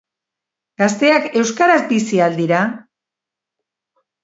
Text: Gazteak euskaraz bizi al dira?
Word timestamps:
Gazteak 0.81 1.27
euskaraz 1.41 1.77
bizi 1.93 2.23
al 2.31 2.41
dira? 2.41 2.65